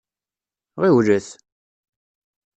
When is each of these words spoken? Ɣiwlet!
Ɣiwlet! 0.81 1.29